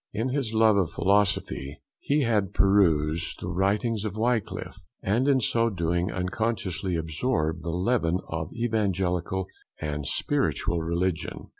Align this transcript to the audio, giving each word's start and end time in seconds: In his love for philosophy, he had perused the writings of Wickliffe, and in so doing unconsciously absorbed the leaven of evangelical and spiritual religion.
In 0.13 0.29
his 0.29 0.51
love 0.51 0.77
for 0.77 0.87
philosophy, 0.91 1.77
he 1.99 2.21
had 2.23 2.55
perused 2.55 3.39
the 3.39 3.49
writings 3.49 4.03
of 4.03 4.15
Wickliffe, 4.17 4.81
and 5.03 5.27
in 5.27 5.39
so 5.41 5.69
doing 5.69 6.11
unconsciously 6.11 6.95
absorbed 6.95 7.61
the 7.61 7.69
leaven 7.69 8.17
of 8.27 8.51
evangelical 8.51 9.47
and 9.79 10.07
spiritual 10.07 10.81
religion. 10.81 11.49